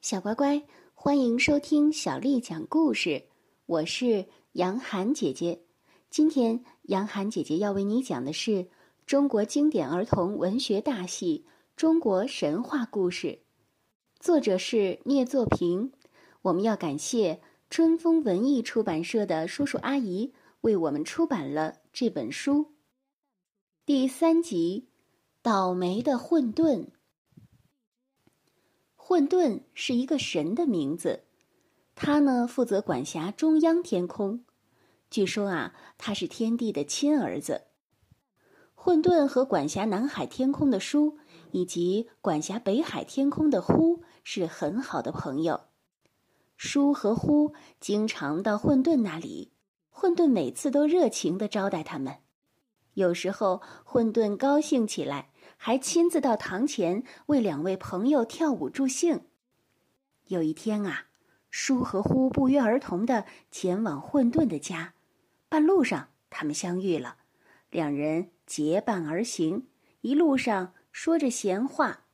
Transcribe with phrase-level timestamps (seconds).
[0.00, 0.62] 小乖乖，
[0.94, 3.22] 欢迎收听小丽讲故事。
[3.66, 5.60] 我是杨涵姐姐。
[6.08, 8.66] 今天，杨涵姐姐要为你讲的是
[9.04, 11.44] 中国经典儿童文学大戏
[11.76, 13.26] 《中国神话故事》，
[14.18, 15.92] 作者是聂作平。
[16.40, 20.32] 我们要感谢春风文艺出版社的叔叔阿姨
[20.62, 22.72] 为我们出版了这本书。
[23.84, 24.88] 第三集，
[25.42, 26.86] 倒霉的混沌。
[29.10, 31.24] 混沌是一个神的名字，
[31.96, 34.44] 他呢负责管辖中央天空。
[35.10, 37.62] 据说啊，他是天帝的亲儿子。
[38.72, 41.18] 混沌和管辖南海天空的书，
[41.50, 45.62] 以及管辖北海天空的呼是很好的朋友。
[46.56, 49.50] 书和呼经常到混沌那里，
[49.88, 52.18] 混沌每次都热情的招待他们。
[52.94, 55.29] 有时候混沌高兴起来。
[55.62, 59.26] 还亲自到堂前为两位朋友跳舞助兴。
[60.28, 61.08] 有一天啊，
[61.50, 64.94] 舒和呼不约而同的前往混沌的家，
[65.50, 67.18] 半路上他们相遇了，
[67.68, 69.66] 两人结伴而行，
[70.00, 72.06] 一路上说着闲话。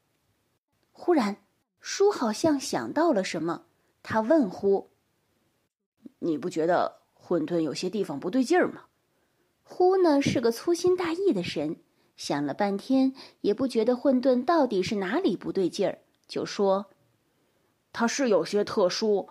[0.91, 1.37] 忽然，
[1.79, 3.67] 舒好像想到了什么，
[4.03, 4.91] 他问呼
[6.19, 8.87] ：“你不觉得混沌有些地方不对劲儿吗？”
[9.63, 11.77] 呼呢是个粗心大意的神。
[12.17, 16.87] 想了半天，也不觉得混沌到底是哪里不对劲儿，就说
[17.93, 19.29] ：“它是有些特殊，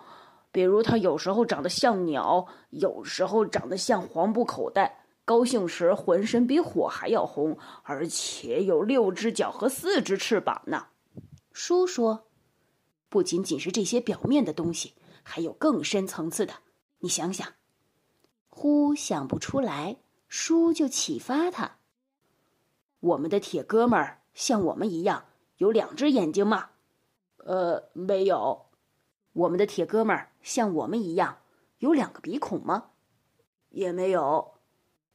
[0.51, 10.87] 比如它有时候长得像鸟，有时候长得像黄布口袋，高兴时浑身比火还要红，而且有六只脚和四只翅膀呢。”
[11.51, 12.27] 书说
[13.09, 16.53] ：“不仅仅是这些表面的东西，还有更深层次的。
[16.99, 17.47] 你想想。”
[18.49, 19.97] 呼想不出来，
[20.29, 21.77] 书就启发他。
[23.05, 25.25] 我们的铁哥们儿像我们一样
[25.57, 26.71] 有两只眼睛吗？
[27.37, 28.65] 呃，没有。
[29.33, 31.37] 我们的铁哥们儿像我们一样
[31.77, 32.85] 有两个鼻孔吗？
[33.69, 34.55] 也没有。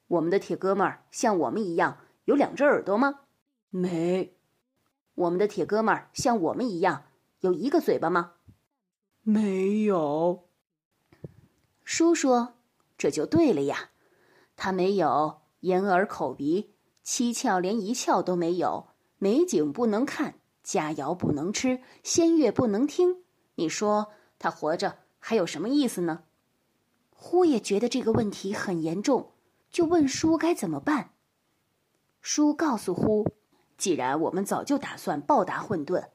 [0.06, 3.22] 我们的铁哥们儿像我们一样有两只耳朵吗？
[3.70, 4.36] 没。
[5.14, 7.02] 我们的铁哥们儿像我们一样
[7.40, 8.34] 有一个嘴巴吗？
[9.22, 10.48] 没有。
[11.84, 12.54] 叔说
[12.96, 13.90] ：“这就对了呀，
[14.54, 16.72] 他没有眼耳口鼻。”
[17.02, 18.88] 七窍连一窍都没有，
[19.18, 23.24] 美景不能看，佳肴不能吃，仙乐不能听。
[23.56, 26.24] 你说他活着还有什么意思呢？
[27.10, 29.32] 呼也觉得这个问题很严重，
[29.70, 31.10] 就问叔该怎么办。
[32.22, 33.26] 叔告诉呼，
[33.76, 36.08] 既然我们早就打算报答混沌，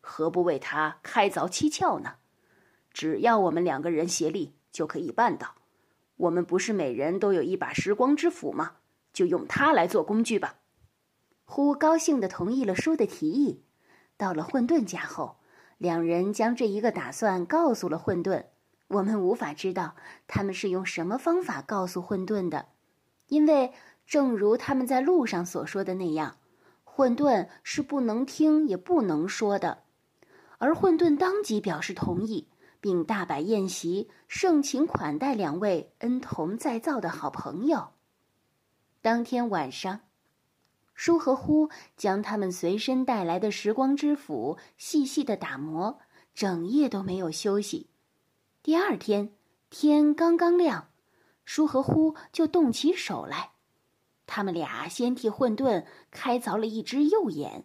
[0.00, 2.14] 何不为他开凿七窍呢？
[2.92, 5.54] 只要我们两个人协力，就可以办到。
[6.16, 8.76] 我们不是每人都有一把时光之斧吗？
[9.12, 10.56] 就用它来做工具吧。
[11.44, 13.64] 呼高兴的同意了叔的提议。
[14.16, 15.38] 到了混沌家后，
[15.78, 18.44] 两人将这一个打算告诉了混沌。
[18.88, 19.94] 我们无法知道
[20.26, 22.66] 他们是用什么方法告诉混沌的，
[23.28, 23.72] 因为
[24.06, 26.36] 正如他们在路上所说的那样，
[26.84, 29.84] 混沌是不能听也不能说的。
[30.58, 32.48] 而混沌当即表示同意，
[32.80, 37.88] 并大摆宴席，盛情款待两位恩同再造的好朋友。
[39.02, 40.00] 当天晚上，
[40.92, 46.00] 舒和呼将他们随身带来的时光之斧细细的打磨，
[46.34, 47.88] 整夜都没有休息。
[48.62, 49.32] 第二天
[49.70, 50.90] 天刚刚亮，
[51.46, 53.52] 舒和呼就动起手来。
[54.26, 57.64] 他们俩先替混沌开凿了一只右眼，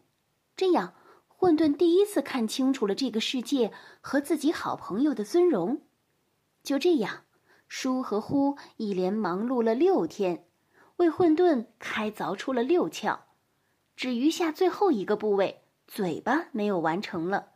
[0.56, 0.94] 这样
[1.28, 5.82] 混沌第一次看清楚了这个世界和自己好朋友的尊容。
[6.64, 7.26] 就这样，
[7.68, 10.46] 舒和呼一连忙碌了六天。
[10.98, 13.20] 为混沌开凿出了六窍，
[13.96, 17.52] 只余下最后一个部位——嘴巴没有完成了。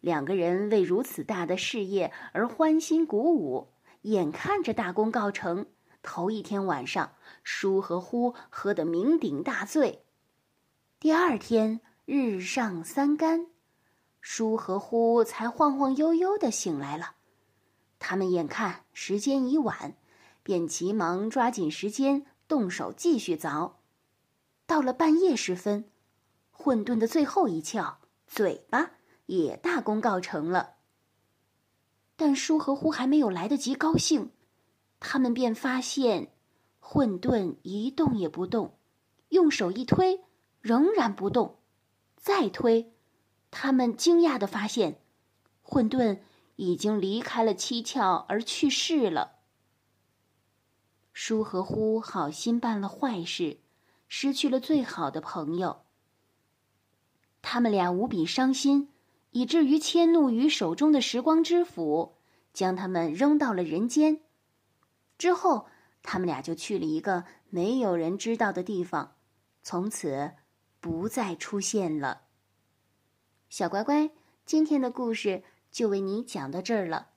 [0.00, 3.68] 两个人为如此大的事业而欢欣鼓舞，
[4.02, 5.66] 眼看着大功告成。
[6.02, 7.12] 头一天晚上，
[7.42, 10.04] 舒和呼喝得酩酊大醉。
[11.00, 13.46] 第二天日上三竿，
[14.20, 17.16] 舒和呼才晃晃悠悠的醒来了。
[17.98, 19.96] 他们眼看时间已晚，
[20.44, 22.26] 便急忙抓紧时间。
[22.48, 23.72] 动手继续凿，
[24.66, 25.90] 到了半夜时分，
[26.50, 27.96] 混沌的最后一窍
[28.26, 28.92] 嘴巴
[29.26, 30.74] 也大功告成了。
[32.16, 34.30] 但舒和呼还没有来得及高兴，
[35.00, 36.32] 他们便发现
[36.78, 38.78] 混沌一动也不动，
[39.28, 40.20] 用手一推，
[40.60, 41.58] 仍然不动，
[42.16, 42.94] 再推，
[43.50, 45.00] 他们惊讶的发现，
[45.62, 46.20] 混沌
[46.56, 49.35] 已经离开了七窍而去世了。
[51.18, 53.60] 舒和呼好心办了坏事，
[54.06, 55.80] 失去了最好的朋友。
[57.40, 58.90] 他们俩无比伤心，
[59.30, 62.16] 以至于迁怒于手中的时光之斧，
[62.52, 64.20] 将他们扔到了人间。
[65.16, 65.68] 之后，
[66.02, 69.16] 他们俩就去了一个没有人知道的地方，
[69.62, 70.32] 从此
[70.80, 72.24] 不再出现了。
[73.48, 74.10] 小乖乖，
[74.44, 77.08] 今天的故事就为你讲到这儿了。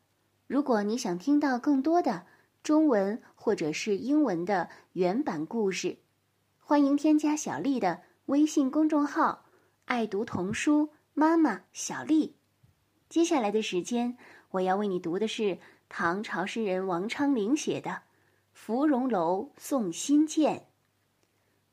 [0.48, 2.26] 如果你想听到更多的
[2.64, 5.98] 中文或者是英文的原版故事，
[6.60, 9.46] 欢迎添加小丽的微信公众号
[9.86, 12.36] “爱读童书妈妈小丽”。
[13.10, 14.18] 接下来的时间，
[14.52, 15.58] 我要为你读的是
[15.88, 17.90] 唐朝诗人王昌龄写的
[18.52, 20.56] 《芙蓉楼送辛渐》。《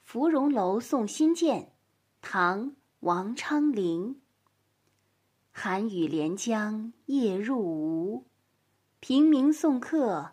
[0.03, 1.63] 芙蓉楼送辛渐》，
[2.23, 4.21] 唐·王昌龄。
[5.51, 8.27] 寒雨连江夜入吴。
[9.01, 10.33] 平明送客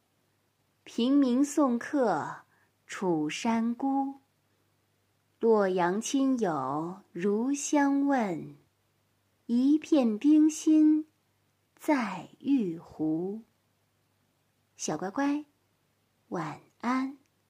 [0.83, 2.41] 平明送客
[2.87, 4.21] 楚山孤。
[5.39, 8.57] 洛阳亲友如相问，
[9.45, 11.07] 一片冰心
[11.75, 13.41] 在玉壶。
[14.75, 15.45] 小乖乖，
[16.29, 17.20] 晚安。